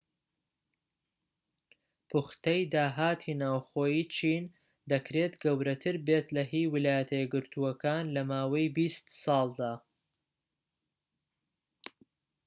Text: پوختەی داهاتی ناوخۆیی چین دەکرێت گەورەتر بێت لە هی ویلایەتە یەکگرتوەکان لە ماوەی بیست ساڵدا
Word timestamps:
پوختەی 2.09 2.61
داهاتی 2.73 3.33
ناوخۆیی 3.41 4.03
چین 4.15 4.43
دەکرێت 4.91 5.33
گەورەتر 5.43 5.95
بێت 6.07 6.27
لە 6.35 6.43
هی 6.51 6.63
ویلایەتە 6.73 7.15
یەکگرتوەکان 7.21 8.05
لە 8.15 8.21
ماوەی 8.31 8.73
بیست 8.77 9.05
ساڵدا 9.23 9.73